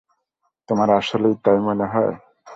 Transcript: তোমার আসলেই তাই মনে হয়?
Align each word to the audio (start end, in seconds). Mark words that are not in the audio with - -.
তোমার 0.69 0.89
আসলেই 0.91 1.35
তাই 1.43 1.59
মনে 1.67 1.85
হয়? 1.93 2.13